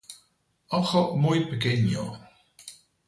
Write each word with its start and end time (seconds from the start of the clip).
Ojo 0.71 1.15
muy 1.15 1.41
pequeño. 1.45 2.17